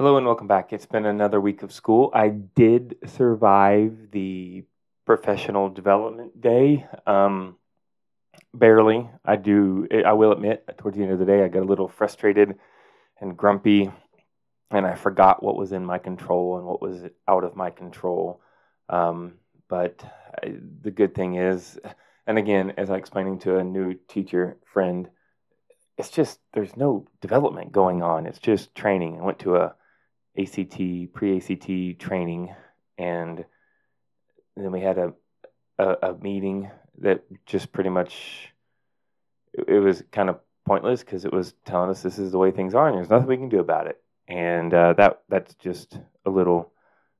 Hello 0.00 0.16
and 0.16 0.24
welcome 0.24 0.46
back. 0.46 0.72
It's 0.72 0.86
been 0.86 1.04
another 1.04 1.42
week 1.42 1.62
of 1.62 1.70
school. 1.70 2.10
I 2.14 2.30
did 2.30 2.96
survive 3.04 4.10
the 4.10 4.64
professional 5.04 5.68
development 5.68 6.40
day. 6.40 6.86
Um, 7.06 7.56
barely. 8.54 9.10
I 9.26 9.36
do. 9.36 9.86
I 9.92 10.14
will 10.14 10.32
admit, 10.32 10.64
towards 10.78 10.96
the 10.96 11.02
end 11.02 11.12
of 11.12 11.18
the 11.18 11.26
day, 11.26 11.44
I 11.44 11.48
got 11.48 11.64
a 11.64 11.66
little 11.66 11.86
frustrated 11.86 12.54
and 13.20 13.36
grumpy, 13.36 13.92
and 14.70 14.86
I 14.86 14.94
forgot 14.94 15.42
what 15.42 15.58
was 15.58 15.70
in 15.70 15.84
my 15.84 15.98
control 15.98 16.56
and 16.56 16.64
what 16.64 16.80
was 16.80 17.02
out 17.28 17.44
of 17.44 17.54
my 17.54 17.68
control. 17.68 18.40
Um, 18.88 19.34
but 19.68 20.02
I, 20.42 20.54
the 20.80 20.92
good 20.92 21.14
thing 21.14 21.34
is, 21.34 21.78
and 22.26 22.38
again, 22.38 22.72
as 22.78 22.88
I 22.88 22.96
explaining 22.96 23.40
to 23.40 23.58
a 23.58 23.64
new 23.64 23.96
teacher 24.08 24.56
friend, 24.64 25.10
it's 25.98 26.08
just 26.08 26.40
there's 26.54 26.74
no 26.74 27.06
development 27.20 27.72
going 27.72 28.02
on. 28.02 28.24
It's 28.24 28.38
just 28.38 28.74
training. 28.74 29.20
I 29.20 29.24
went 29.24 29.40
to 29.40 29.56
a 29.56 29.74
ACT 30.42 31.12
pre-ACT 31.12 31.98
training, 31.98 32.54
and 32.98 33.44
then 34.56 34.72
we 34.72 34.80
had 34.80 34.98
a, 34.98 35.12
a, 35.78 36.10
a 36.10 36.14
meeting 36.14 36.70
that 36.98 37.24
just 37.46 37.72
pretty 37.72 37.90
much 37.90 38.52
it, 39.52 39.68
it 39.68 39.80
was 39.80 40.02
kind 40.12 40.28
of 40.28 40.38
pointless 40.66 41.00
because 41.00 41.24
it 41.24 41.32
was 41.32 41.54
telling 41.64 41.90
us 41.90 42.02
this 42.02 42.18
is 42.18 42.32
the 42.32 42.38
way 42.38 42.50
things 42.50 42.74
are 42.74 42.88
and 42.88 42.96
there's 42.96 43.10
nothing 43.10 43.26
we 43.26 43.36
can 43.36 43.48
do 43.48 43.60
about 43.60 43.86
it. 43.86 44.00
And 44.28 44.72
uh, 44.72 44.92
that 44.94 45.22
that's 45.28 45.54
just 45.54 45.98
a 46.24 46.30
little 46.30 46.72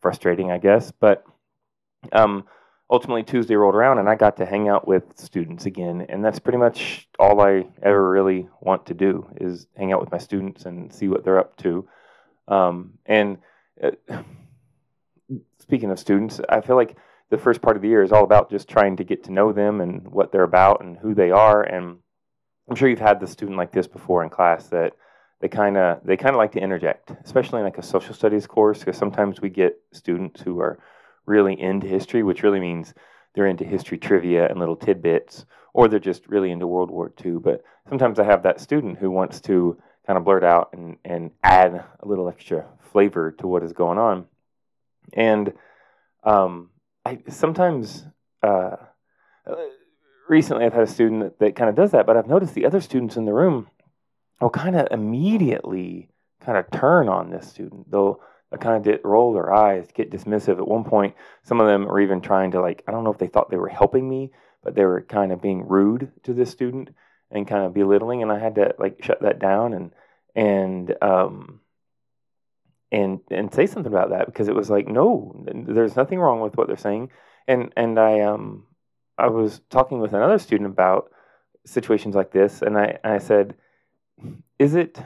frustrating 0.00 0.50
i 0.50 0.58
guess. 0.58 0.92
But 0.92 1.24
um, 2.12 2.44
ultimately 2.90 3.22
tuesday 3.22 3.54
rolled 3.54 3.74
around 3.74 3.98
and 3.98 4.08
i 4.08 4.14
got 4.14 4.36
to 4.36 4.46
hang 4.46 4.68
out 4.68 4.86
with 4.86 5.04
students 5.16 5.66
again. 5.66 6.06
And 6.08 6.24
that's 6.24 6.38
pretty 6.38 6.58
much 6.58 7.08
all 7.18 7.40
i 7.40 7.64
ever 7.82 8.10
really 8.10 8.48
want 8.60 8.86
to 8.86 8.94
do 8.94 9.26
is 9.40 9.66
hang 9.76 9.92
out 9.92 10.00
with 10.00 10.12
my 10.12 10.18
students 10.18 10.66
and 10.66 10.92
see 10.92 11.08
what 11.08 11.24
they're 11.24 11.40
up 11.40 11.56
to 11.58 11.88
um, 12.48 12.92
and 13.06 13.38
uh, 13.82 13.90
speaking 15.58 15.90
of 15.90 15.98
students 15.98 16.40
i 16.48 16.60
feel 16.60 16.76
like 16.76 16.96
the 17.32 17.38
first 17.38 17.62
part 17.62 17.76
of 17.76 17.82
the 17.82 17.88
year 17.88 18.02
is 18.02 18.12
all 18.12 18.24
about 18.24 18.50
just 18.50 18.68
trying 18.68 18.94
to 18.94 19.04
get 19.04 19.24
to 19.24 19.32
know 19.32 19.54
them 19.54 19.80
and 19.80 20.06
what 20.06 20.30
they're 20.30 20.42
about 20.42 20.84
and 20.84 20.98
who 20.98 21.14
they 21.14 21.30
are. 21.30 21.62
And 21.62 21.96
I'm 22.68 22.76
sure 22.76 22.90
you've 22.90 22.98
had 22.98 23.20
the 23.20 23.26
student 23.26 23.56
like 23.56 23.72
this 23.72 23.86
before 23.86 24.22
in 24.22 24.28
class 24.28 24.68
that 24.68 24.92
they 25.40 25.48
kind 25.48 25.78
of 25.78 26.00
they 26.04 26.18
kind 26.18 26.34
of 26.34 26.38
like 26.38 26.52
to 26.52 26.60
interject, 26.60 27.10
especially 27.24 27.60
in 27.60 27.64
like 27.64 27.78
a 27.78 27.82
social 27.82 28.14
studies 28.14 28.46
course, 28.46 28.80
because 28.80 28.98
sometimes 28.98 29.40
we 29.40 29.48
get 29.48 29.80
students 29.94 30.42
who 30.42 30.60
are 30.60 30.78
really 31.24 31.58
into 31.58 31.86
history, 31.86 32.22
which 32.22 32.42
really 32.42 32.60
means 32.60 32.92
they're 33.34 33.46
into 33.46 33.64
history 33.64 33.96
trivia 33.96 34.46
and 34.46 34.60
little 34.60 34.76
tidbits, 34.76 35.46
or 35.72 35.88
they're 35.88 35.98
just 35.98 36.28
really 36.28 36.50
into 36.50 36.66
World 36.66 36.90
War 36.90 37.14
II. 37.24 37.38
But 37.42 37.64
sometimes 37.88 38.18
I 38.18 38.24
have 38.24 38.42
that 38.42 38.60
student 38.60 38.98
who 38.98 39.10
wants 39.10 39.40
to 39.42 39.78
kind 40.06 40.16
of 40.16 40.24
blurt 40.24 40.44
out 40.44 40.70
and, 40.72 40.96
and 41.04 41.30
add 41.42 41.74
a 41.74 42.06
little 42.06 42.28
extra 42.28 42.66
flavor 42.92 43.32
to 43.32 43.46
what 43.46 43.62
is 43.62 43.72
going 43.72 43.98
on. 43.98 44.26
And 45.12 45.52
um, 46.24 46.70
I 47.04 47.18
sometimes 47.28 48.04
uh, 48.42 48.76
recently 50.28 50.64
I've 50.64 50.72
had 50.72 50.82
a 50.82 50.86
student 50.86 51.22
that, 51.22 51.38
that 51.38 51.56
kind 51.56 51.68
of 51.68 51.76
does 51.76 51.92
that, 51.92 52.06
but 52.06 52.16
I've 52.16 52.26
noticed 52.28 52.54
the 52.54 52.66
other 52.66 52.80
students 52.80 53.16
in 53.16 53.24
the 53.24 53.32
room 53.32 53.68
will 54.40 54.50
kind 54.50 54.76
of 54.76 54.88
immediately 54.90 56.08
kind 56.40 56.58
of 56.58 56.70
turn 56.70 57.08
on 57.08 57.30
this 57.30 57.48
student. 57.48 57.90
They'll, 57.90 58.20
kind 58.60 58.86
of 58.86 59.00
roll 59.02 59.32
their 59.32 59.50
eyes, 59.50 59.88
get 59.94 60.10
dismissive. 60.10 60.58
At 60.58 60.68
one 60.68 60.84
point, 60.84 61.14
some 61.42 61.58
of 61.58 61.66
them 61.66 61.88
are 61.88 61.98
even 61.98 62.20
trying 62.20 62.50
to 62.50 62.60
like 62.60 62.84
I 62.86 62.92
don't 62.92 63.02
know 63.02 63.10
if 63.10 63.16
they 63.16 63.26
thought 63.26 63.48
they 63.48 63.56
were 63.56 63.70
helping 63.70 64.06
me, 64.06 64.30
but 64.62 64.74
they 64.74 64.84
were 64.84 65.00
kind 65.00 65.32
of 65.32 65.40
being 65.40 65.66
rude 65.66 66.12
to 66.24 66.34
this 66.34 66.50
student 66.50 66.90
and 67.32 67.48
kind 67.48 67.64
of 67.64 67.74
belittling, 67.74 68.22
and 68.22 68.30
I 68.30 68.38
had 68.38 68.54
to 68.56 68.74
like 68.78 69.02
shut 69.02 69.22
that 69.22 69.38
down 69.38 69.72
and 69.74 69.92
and 70.34 70.94
um, 71.02 71.60
and 72.92 73.20
and 73.30 73.52
say 73.52 73.66
something 73.66 73.92
about 73.92 74.10
that 74.10 74.26
because 74.26 74.48
it 74.48 74.54
was 74.54 74.70
like 74.70 74.86
no 74.86 75.44
there's 75.66 75.96
nothing 75.96 76.20
wrong 76.20 76.40
with 76.40 76.56
what 76.56 76.68
they're 76.68 76.76
saying. 76.76 77.10
And 77.48 77.72
and 77.76 77.98
i 77.98 78.20
um 78.20 78.66
i 79.18 79.26
was 79.26 79.60
talking 79.68 79.98
with 79.98 80.12
another 80.12 80.38
student 80.38 80.70
about 80.70 81.10
situations 81.66 82.14
like 82.14 82.30
this 82.30 82.62
and 82.62 82.78
i 82.78 82.98
i 83.02 83.18
said 83.18 83.54
is 84.58 84.76
it 84.76 85.00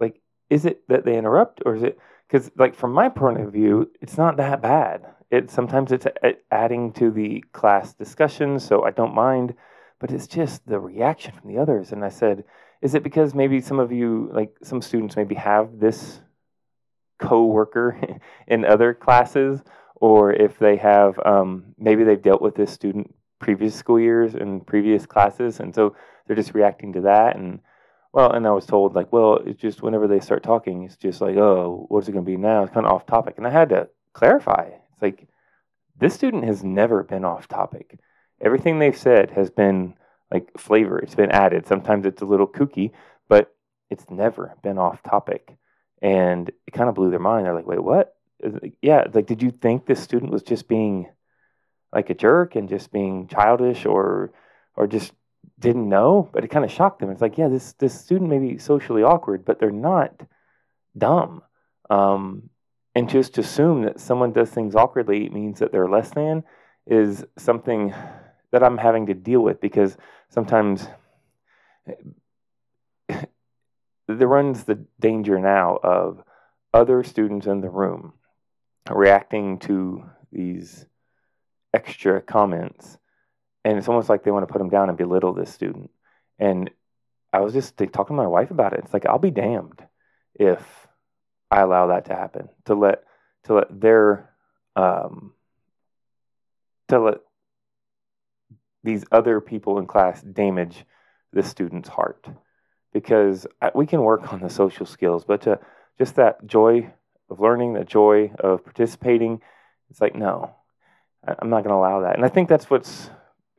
like 0.00 0.20
is 0.50 0.64
it 0.64 0.82
that 0.88 1.04
they 1.04 1.16
interrupt 1.16 1.62
or 1.64 1.76
is 1.76 1.84
it 1.84 1.98
because 2.26 2.50
like 2.56 2.74
from 2.74 2.92
my 2.92 3.08
point 3.08 3.40
of 3.40 3.52
view 3.52 3.88
it's 4.00 4.18
not 4.18 4.36
that 4.38 4.60
bad. 4.60 5.06
It 5.30 5.50
sometimes 5.50 5.92
it's 5.92 6.06
adding 6.50 6.92
to 6.94 7.10
the 7.10 7.44
class 7.52 7.92
discussion 7.92 8.58
so 8.58 8.84
i 8.84 8.90
don't 8.90 9.14
mind 9.14 9.54
but 9.98 10.10
it's 10.10 10.26
just 10.26 10.66
the 10.66 10.78
reaction 10.78 11.32
from 11.32 11.52
the 11.52 11.60
others. 11.60 11.92
And 11.92 12.04
i 12.04 12.08
said 12.08 12.44
is 12.80 12.94
it 12.94 13.02
because 13.02 13.34
maybe 13.34 13.60
some 13.60 13.80
of 13.80 13.90
you 13.90 14.30
like 14.32 14.56
some 14.62 14.80
students 14.80 15.16
maybe 15.16 15.34
have 15.34 15.80
this 15.80 16.20
co-worker 17.18 18.20
in 18.46 18.64
other 18.64 18.94
classes? 18.94 19.62
Or 20.00 20.32
if 20.32 20.60
they 20.60 20.76
have 20.76 21.18
um, 21.26 21.74
maybe 21.76 22.04
they've 22.04 22.22
dealt 22.22 22.40
with 22.40 22.54
this 22.54 22.70
student 22.72 23.12
previous 23.40 23.74
school 23.74 23.98
years 23.98 24.34
and 24.34 24.64
previous 24.64 25.06
classes 25.06 25.60
and 25.60 25.74
so 25.74 25.96
they're 26.26 26.36
just 26.36 26.54
reacting 26.54 26.92
to 26.92 27.00
that? 27.02 27.36
And 27.36 27.60
well 28.12 28.32
and 28.32 28.46
i 28.46 28.50
was 28.50 28.64
told 28.64 28.94
like 28.94 29.12
well 29.12 29.38
it's 29.44 29.60
just 29.60 29.82
whenever 29.82 30.08
they 30.08 30.18
start 30.18 30.42
talking 30.42 30.84
it's 30.84 30.96
just 30.96 31.20
like 31.20 31.36
oh 31.36 31.84
what's 31.88 32.08
it 32.08 32.12
going 32.12 32.24
to 32.24 32.30
be 32.30 32.36
now? 32.36 32.62
It's 32.62 32.72
kind 32.72 32.86
of 32.86 32.92
off 32.92 33.06
topic. 33.06 33.34
And 33.38 33.46
i 33.46 33.50
had 33.50 33.70
to 33.70 33.88
clarify. 34.12 34.70
It's 34.92 35.02
like 35.02 35.26
this 35.98 36.14
student 36.14 36.44
has 36.44 36.62
never 36.62 37.02
been 37.02 37.24
off 37.24 37.48
topic 37.48 37.98
everything 38.40 38.78
they've 38.78 38.96
said 38.96 39.30
has 39.30 39.50
been 39.50 39.94
like 40.30 40.48
flavor 40.58 40.98
it's 40.98 41.14
been 41.14 41.30
added 41.30 41.66
sometimes 41.66 42.06
it's 42.06 42.22
a 42.22 42.26
little 42.26 42.46
kooky 42.46 42.92
but 43.28 43.54
it's 43.90 44.08
never 44.10 44.54
been 44.62 44.78
off 44.78 45.02
topic 45.02 45.56
and 46.02 46.48
it 46.66 46.72
kind 46.72 46.88
of 46.88 46.94
blew 46.94 47.10
their 47.10 47.18
mind. 47.18 47.46
They're 47.46 47.54
like, 47.54 47.66
"Wait, 47.66 47.82
what?" 47.82 48.16
Yeah, 48.82 49.04
like, 49.12 49.26
did 49.26 49.42
you 49.42 49.50
think 49.50 49.86
this 49.86 50.00
student 50.00 50.30
was 50.30 50.42
just 50.42 50.68
being 50.68 51.08
like 51.92 52.10
a 52.10 52.14
jerk 52.14 52.54
and 52.54 52.68
just 52.68 52.92
being 52.92 53.26
childish, 53.28 53.86
or 53.86 54.32
or 54.76 54.86
just 54.86 55.12
didn't 55.58 55.88
know? 55.88 56.28
But 56.32 56.44
it 56.44 56.48
kind 56.48 56.64
of 56.64 56.70
shocked 56.70 57.00
them. 57.00 57.10
It's 57.10 57.20
like, 57.20 57.38
yeah, 57.38 57.48
this 57.48 57.72
this 57.74 57.98
student 57.98 58.30
may 58.30 58.38
be 58.38 58.58
socially 58.58 59.02
awkward, 59.02 59.44
but 59.44 59.58
they're 59.58 59.70
not 59.70 60.22
dumb. 60.96 61.42
Um, 61.90 62.50
and 62.94 63.08
just 63.08 63.34
to 63.34 63.40
assume 63.42 63.82
that 63.82 64.00
someone 64.00 64.32
does 64.32 64.50
things 64.50 64.74
awkwardly 64.74 65.28
means 65.30 65.60
that 65.60 65.72
they're 65.72 65.88
less 65.88 66.10
than 66.10 66.44
is 66.86 67.24
something 67.38 67.94
that 68.52 68.62
I'm 68.62 68.78
having 68.78 69.06
to 69.06 69.14
deal 69.14 69.40
with 69.40 69.60
because 69.60 69.96
sometimes 70.28 70.86
there 74.08 74.28
runs 74.28 74.64
the 74.64 74.84
danger 75.00 75.38
now 75.38 75.78
of 75.82 76.22
other 76.72 77.02
students 77.02 77.46
in 77.46 77.60
the 77.60 77.70
room 77.70 78.14
reacting 78.90 79.58
to 79.58 80.04
these 80.32 80.86
extra 81.74 82.20
comments 82.22 82.98
and 83.64 83.76
it's 83.76 83.88
almost 83.88 84.08
like 84.08 84.24
they 84.24 84.30
want 84.30 84.48
to 84.48 84.52
put 84.52 84.58
them 84.58 84.70
down 84.70 84.88
and 84.88 84.96
belittle 84.96 85.34
this 85.34 85.52
student. 85.52 85.90
And 86.38 86.70
i 87.32 87.40
was 87.40 87.52
just 87.52 87.76
talking 87.76 88.16
to 88.16 88.22
my 88.22 88.26
wife 88.26 88.50
about 88.50 88.72
it. 88.72 88.80
It's 88.84 88.94
like 88.94 89.06
i'll 89.06 89.18
be 89.18 89.30
damned 89.30 89.84
if 90.34 90.88
i 91.50 91.60
allow 91.60 91.88
that 91.88 92.06
to 92.06 92.14
happen. 92.14 92.48
To 92.66 92.74
let 92.74 93.04
to 93.44 93.54
let 93.54 93.80
their 93.80 94.30
um 94.76 95.34
to 96.88 96.98
let 96.98 97.18
these 98.84 99.04
other 99.12 99.40
people 99.40 99.78
in 99.78 99.86
class 99.86 100.22
damage 100.22 100.84
the 101.32 101.42
student's 101.42 101.88
heart 101.88 102.26
because 102.92 103.46
we 103.74 103.86
can 103.86 104.02
work 104.02 104.32
on 104.32 104.40
the 104.40 104.50
social 104.50 104.86
skills, 104.86 105.24
but 105.24 105.42
to 105.42 105.58
just 105.98 106.16
that 106.16 106.46
joy 106.46 106.90
of 107.28 107.40
learning, 107.40 107.74
that 107.74 107.86
joy 107.86 108.32
of 108.38 108.64
participating, 108.64 109.40
it's 109.90 110.00
like, 110.00 110.14
no, 110.14 110.54
I'm 111.26 111.50
not 111.50 111.64
going 111.64 111.74
to 111.74 111.74
allow 111.74 112.00
that. 112.00 112.16
And 112.16 112.24
I 112.24 112.28
think 112.28 112.48
that's 112.48 112.70
what's 112.70 113.10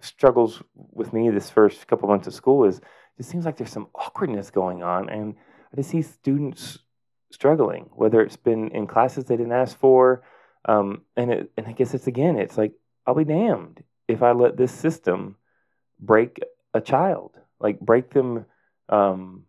struggles 0.00 0.62
with 0.74 1.12
me 1.12 1.30
this 1.30 1.48
first 1.48 1.86
couple 1.86 2.08
months 2.08 2.26
of 2.26 2.34
school 2.34 2.64
is 2.64 2.80
it 3.18 3.24
seems 3.24 3.44
like 3.44 3.56
there's 3.56 3.70
some 3.70 3.88
awkwardness 3.94 4.50
going 4.50 4.82
on, 4.82 5.08
and 5.08 5.36
I 5.72 5.76
just 5.76 5.90
see 5.90 6.02
students 6.02 6.78
struggling, 7.30 7.90
whether 7.94 8.20
it's 8.20 8.36
been 8.36 8.70
in 8.70 8.86
classes 8.86 9.24
they 9.24 9.36
didn't 9.36 9.52
ask 9.52 9.78
for, 9.78 10.22
um, 10.64 11.02
and 11.16 11.30
it, 11.30 11.52
and 11.56 11.66
I 11.66 11.72
guess 11.72 11.94
it's 11.94 12.06
again, 12.06 12.36
it's 12.36 12.58
like 12.58 12.72
I'll 13.06 13.14
be 13.14 13.24
damned 13.24 13.82
if 14.12 14.22
I 14.22 14.32
let 14.32 14.56
this 14.56 14.72
system 14.72 15.36
break 15.98 16.40
a 16.74 16.80
child, 16.80 17.32
like 17.58 17.80
break 17.80 18.10
them 18.10 18.44
um, 18.88 19.44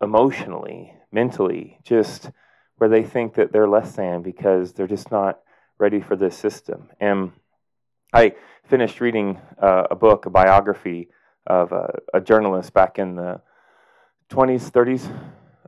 emotionally, 0.00 0.94
mentally, 1.10 1.78
just 1.82 2.30
where 2.76 2.88
they 2.88 3.02
think 3.02 3.34
that 3.34 3.52
they're 3.52 3.68
less 3.68 3.96
than 3.96 4.22
because 4.22 4.72
they're 4.72 4.86
just 4.86 5.10
not 5.10 5.40
ready 5.78 6.00
for 6.00 6.14
this 6.14 6.36
system. 6.36 6.88
And 7.00 7.32
I 8.12 8.34
finished 8.64 9.00
reading 9.00 9.38
uh, 9.60 9.84
a 9.90 9.96
book, 9.96 10.26
a 10.26 10.30
biography 10.30 11.08
of 11.46 11.72
a, 11.72 11.98
a, 12.14 12.20
journalist 12.20 12.72
back 12.72 12.98
in 12.98 13.16
the 13.16 13.40
20s, 14.30 14.70
30s, 14.70 15.10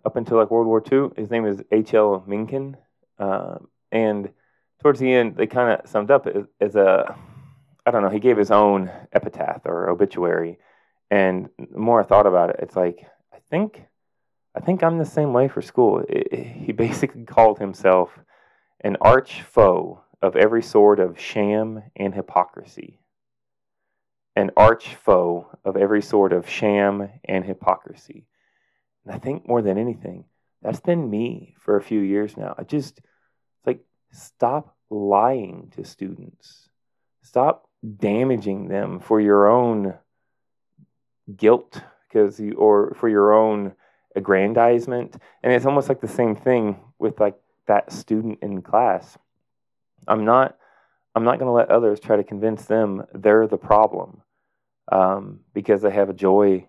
up 0.05 0.17
until 0.17 0.37
like 0.37 0.51
World 0.51 0.67
War 0.67 0.83
II. 0.93 1.11
His 1.17 1.31
name 1.31 1.47
is 1.47 1.63
H.L. 1.73 2.25
Mencken. 2.27 2.77
Uh, 3.19 3.59
and 3.91 4.31
towards 4.81 5.01
the 5.01 5.13
end, 5.13 5.37
they 5.37 5.47
kind 5.47 5.81
of 5.81 5.89
summed 5.89 6.11
up 6.11 6.27
as, 6.27 6.45
as 6.61 6.77
a, 6.77 7.17
I 7.85 7.91
don't 7.91 8.03
know, 8.03 8.11
he 8.11 8.21
gave 8.21 8.37
his 8.37 8.51
own 8.51 8.91
epitaph 9.13 9.63
or 9.65 9.89
obituary 9.89 10.59
and 11.13 11.51
the 11.59 11.79
more 11.79 12.01
I 12.01 12.05
thought 12.05 12.27
about 12.27 12.49
it, 12.49 12.57
it's 12.61 12.75
like 12.75 13.05
I 13.35 13.37
think 13.51 13.83
I 14.55 14.61
think 14.61 14.83
I'm 14.83 14.97
the 14.97 15.05
same 15.05 15.35
way 15.35 15.47
for 15.47 15.61
school. 15.61 16.03
It, 16.09 16.29
it, 16.33 16.47
he 16.47 16.73
basically 16.87 17.25
called 17.25 17.59
himself 17.59 18.19
an 18.81 18.97
arch 19.03 19.43
foe 19.43 20.01
of 20.23 20.37
every 20.37 20.63
sort 20.63 21.01
of 21.01 21.21
sham 21.21 21.83
and 21.95 22.15
hypocrisy. 22.15 22.99
An 24.37 24.53
arch 24.57 24.95
foe 24.95 25.49
of 25.67 25.77
every 25.77 26.01
sort 26.01 26.33
of 26.33 26.49
sham 26.49 27.11
and 27.27 27.45
hypocrisy. 27.45 28.27
And 29.05 29.15
I 29.15 29.19
think 29.19 29.47
more 29.47 29.61
than 29.61 29.77
anything, 29.77 30.25
that's 30.63 30.81
been 30.81 31.11
me 31.11 31.55
for 31.61 31.77
a 31.77 31.83
few 31.83 32.01
years 32.01 32.39
now. 32.39 32.55
I 32.57 32.63
just 32.63 33.01
it's 33.01 33.67
like 33.67 33.85
stop 34.13 34.75
lying 34.89 35.71
to 35.77 35.85
students. 35.85 36.71
Stop 37.23 37.69
damaging 37.83 38.69
them 38.69 39.01
for 39.01 39.21
your 39.21 39.51
own 39.51 39.95
guilt 41.37 41.81
because 42.09 42.39
you 42.39 42.55
or 42.55 42.95
for 42.99 43.09
your 43.09 43.33
own 43.33 43.75
aggrandizement. 44.15 45.17
And 45.43 45.53
it's 45.53 45.67
almost 45.67 45.89
like 45.89 46.01
the 46.01 46.09
same 46.09 46.37
thing 46.37 46.77
with 46.99 47.19
like 47.21 47.37
that 47.67 47.93
student 47.93 48.39
in 48.43 48.63
class. 48.63 49.19
I'm 50.07 50.25
not 50.25 50.57
i'm 51.15 51.25
not 51.25 51.39
going 51.39 51.47
to 51.49 51.53
let 51.53 51.71
others 51.71 52.01
try 52.01 52.17
to 52.17 52.25
convince 52.25 52.65
them 52.65 53.05
they're 53.13 53.47
the 53.47 53.59
problem 53.59 54.23
um, 54.91 55.41
because 55.53 55.83
they 55.83 55.91
have 55.91 56.09
a 56.09 56.15
joy 56.15 56.67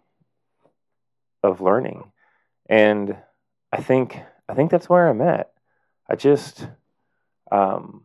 of 1.41 1.61
learning. 1.61 2.11
And 2.67 3.17
i 3.71 3.81
think 3.81 4.19
i 4.47 4.53
think 4.53 4.71
that's 4.71 4.89
where 4.89 5.07
i'm 5.07 5.21
at. 5.21 5.51
I 6.09 6.15
just 6.15 6.67
um, 7.51 8.03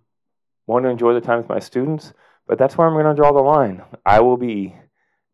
want 0.66 0.84
to 0.84 0.90
enjoy 0.90 1.14
the 1.14 1.20
time 1.20 1.38
with 1.38 1.48
my 1.48 1.58
students 1.58 2.12
but 2.48 2.58
that's 2.58 2.76
where 2.76 2.86
i'm 2.86 2.94
going 2.94 3.04
to 3.04 3.14
draw 3.14 3.32
the 3.32 3.38
line 3.38 3.82
i 4.04 4.20
will 4.20 4.36
be 4.36 4.74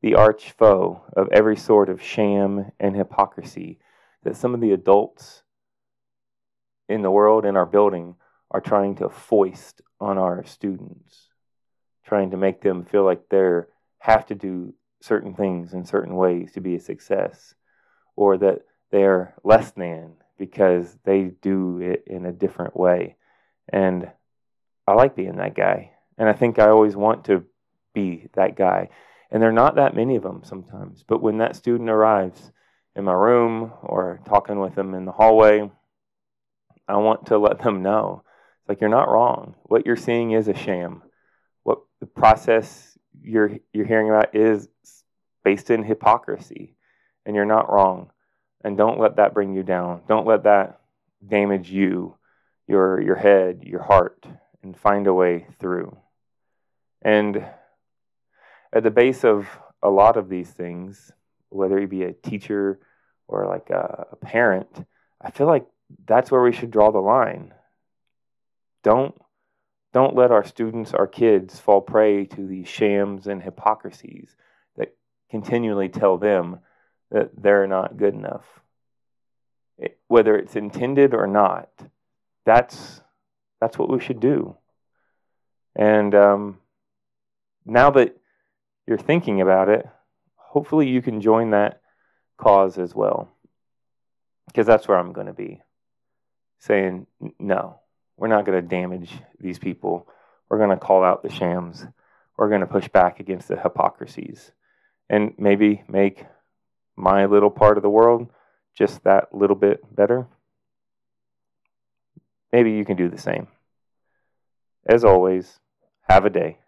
the 0.02 0.14
arch 0.14 0.52
foe 0.58 1.02
of 1.16 1.28
every 1.32 1.56
sort 1.56 1.88
of 1.88 2.02
sham 2.02 2.70
and 2.78 2.94
hypocrisy 2.94 3.78
that 4.24 4.36
some 4.36 4.54
of 4.54 4.60
the 4.60 4.72
adults 4.72 5.42
in 6.88 7.02
the 7.02 7.10
world 7.10 7.44
in 7.44 7.56
our 7.56 7.66
building 7.66 8.16
are 8.50 8.60
trying 8.60 8.94
to 8.96 9.08
foist 9.08 9.80
on 10.00 10.18
our 10.18 10.44
students, 10.44 11.28
trying 12.04 12.30
to 12.30 12.36
make 12.36 12.60
them 12.60 12.84
feel 12.84 13.04
like 13.04 13.28
they 13.28 13.60
have 13.98 14.26
to 14.26 14.34
do 14.34 14.74
certain 15.00 15.34
things 15.34 15.72
in 15.72 15.84
certain 15.84 16.14
ways 16.14 16.52
to 16.52 16.60
be 16.60 16.74
a 16.74 16.80
success, 16.80 17.54
or 18.16 18.38
that 18.38 18.60
they're 18.90 19.34
less 19.42 19.70
than 19.72 20.12
because 20.38 20.96
they 21.04 21.32
do 21.42 21.80
it 21.80 22.04
in 22.06 22.26
a 22.26 22.32
different 22.32 22.76
way. 22.76 23.16
And 23.72 24.10
I 24.86 24.92
like 24.92 25.16
being 25.16 25.36
that 25.36 25.56
guy. 25.56 25.93
And 26.18 26.28
I 26.28 26.32
think 26.32 26.58
I 26.58 26.68
always 26.68 26.96
want 26.96 27.24
to 27.26 27.44
be 27.92 28.28
that 28.34 28.56
guy. 28.56 28.90
And 29.30 29.42
there 29.42 29.50
are 29.50 29.52
not 29.52 29.76
that 29.76 29.96
many 29.96 30.16
of 30.16 30.22
them 30.22 30.42
sometimes. 30.44 31.04
But 31.06 31.22
when 31.22 31.38
that 31.38 31.56
student 31.56 31.90
arrives 31.90 32.52
in 32.94 33.04
my 33.04 33.12
room 33.12 33.72
or 33.82 34.20
talking 34.26 34.60
with 34.60 34.74
them 34.74 34.94
in 34.94 35.04
the 35.04 35.12
hallway, 35.12 35.70
I 36.86 36.96
want 36.98 37.26
to 37.26 37.38
let 37.38 37.60
them 37.60 37.82
know 37.82 38.22
it's 38.64 38.68
like 38.70 38.80
you're 38.80 38.90
not 38.90 39.10
wrong. 39.10 39.56
What 39.64 39.84
you're 39.84 39.96
seeing 39.96 40.32
is 40.32 40.48
a 40.48 40.54
sham. 40.54 41.02
What 41.64 41.80
the 42.00 42.06
process 42.06 42.96
you're 43.22 43.58
you're 43.74 43.86
hearing 43.86 44.08
about 44.08 44.34
is 44.34 44.68
based 45.44 45.70
in 45.70 45.82
hypocrisy, 45.82 46.74
and 47.26 47.36
you're 47.36 47.44
not 47.44 47.70
wrong. 47.70 48.10
And 48.62 48.78
don't 48.78 48.98
let 48.98 49.16
that 49.16 49.34
bring 49.34 49.54
you 49.54 49.62
down. 49.62 50.00
Don't 50.08 50.26
let 50.26 50.44
that 50.44 50.80
damage 51.26 51.70
you, 51.70 52.16
your 52.66 53.02
your 53.02 53.16
head, 53.16 53.64
your 53.64 53.82
heart, 53.82 54.26
and 54.62 54.74
find 54.74 55.06
a 55.06 55.12
way 55.12 55.46
through. 55.60 55.94
And 57.04 57.44
at 58.72 58.82
the 58.82 58.90
base 58.90 59.24
of 59.24 59.46
a 59.82 59.90
lot 59.90 60.16
of 60.16 60.28
these 60.28 60.50
things, 60.50 61.12
whether 61.50 61.78
you 61.78 61.86
be 61.86 62.02
a 62.02 62.12
teacher 62.12 62.80
or 63.28 63.46
like 63.46 63.70
a, 63.70 64.06
a 64.12 64.16
parent, 64.16 64.86
I 65.20 65.30
feel 65.30 65.46
like 65.46 65.66
that's 66.06 66.30
where 66.30 66.42
we 66.42 66.52
should 66.52 66.70
draw 66.70 66.90
the 66.90 66.98
line. 66.98 67.54
Don't 68.82 69.14
don't 69.92 70.16
let 70.16 70.32
our 70.32 70.44
students, 70.44 70.92
our 70.92 71.06
kids, 71.06 71.60
fall 71.60 71.80
prey 71.80 72.24
to 72.26 72.44
these 72.44 72.66
shams 72.66 73.28
and 73.28 73.40
hypocrisies 73.40 74.34
that 74.76 74.96
continually 75.30 75.88
tell 75.88 76.18
them 76.18 76.58
that 77.12 77.30
they're 77.40 77.68
not 77.68 77.96
good 77.96 78.12
enough. 78.12 78.44
It, 79.78 80.00
whether 80.08 80.36
it's 80.36 80.56
intended 80.56 81.14
or 81.14 81.28
not, 81.28 81.70
that's 82.44 83.00
that's 83.60 83.78
what 83.78 83.88
we 83.88 84.00
should 84.00 84.18
do. 84.18 84.56
And 85.76 86.12
um, 86.14 86.58
now 87.64 87.90
that 87.90 88.16
you're 88.86 88.98
thinking 88.98 89.40
about 89.40 89.68
it, 89.68 89.86
hopefully 90.36 90.88
you 90.88 91.02
can 91.02 91.20
join 91.20 91.50
that 91.50 91.80
cause 92.36 92.78
as 92.78 92.94
well. 92.94 93.28
Because 94.46 94.66
that's 94.66 94.86
where 94.86 94.98
I'm 94.98 95.12
going 95.12 95.26
to 95.26 95.32
be 95.32 95.62
saying, 96.58 97.06
no, 97.38 97.80
we're 98.16 98.28
not 98.28 98.44
going 98.44 98.60
to 98.60 98.66
damage 98.66 99.10
these 99.40 99.58
people. 99.58 100.08
We're 100.48 100.58
going 100.58 100.70
to 100.70 100.76
call 100.76 101.02
out 101.02 101.22
the 101.22 101.30
shams. 101.30 101.86
We're 102.36 102.48
going 102.48 102.60
to 102.60 102.66
push 102.66 102.88
back 102.88 103.20
against 103.20 103.48
the 103.48 103.56
hypocrisies 103.56 104.52
and 105.08 105.34
maybe 105.38 105.82
make 105.88 106.24
my 106.96 107.26
little 107.26 107.50
part 107.50 107.76
of 107.76 107.82
the 107.82 107.90
world 107.90 108.28
just 108.76 109.02
that 109.04 109.34
little 109.34 109.56
bit 109.56 109.80
better. 109.94 110.26
Maybe 112.52 112.72
you 112.72 112.84
can 112.84 112.96
do 112.96 113.08
the 113.08 113.18
same. 113.18 113.48
As 114.86 115.04
always, 115.04 115.58
have 116.08 116.24
a 116.24 116.30
day. 116.30 116.58